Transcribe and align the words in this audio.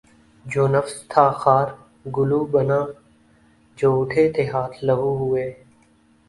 جو 0.45 0.63
نفس 0.67 0.93
تھا 1.09 1.25
خار 1.41 1.67
گلو 2.15 2.41
بنا 2.51 2.79
جو 3.77 3.89
اٹھے 4.01 4.23
تھے 4.33 4.43
ہاتھ 4.53 4.75
لہو 4.83 5.09
ہوئے 5.19 5.45